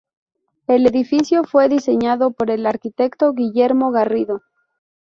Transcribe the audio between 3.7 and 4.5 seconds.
Garrido.